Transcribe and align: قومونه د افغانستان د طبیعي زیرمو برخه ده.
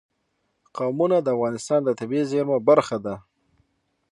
قومونه 0.77 1.17
د 1.21 1.27
افغانستان 1.35 1.79
د 1.83 1.89
طبیعي 1.99 2.25
زیرمو 2.31 2.57
برخه 2.69 2.97
ده. 3.05 3.15